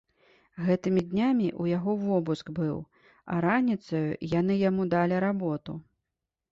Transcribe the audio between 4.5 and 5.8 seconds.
яму далі работу.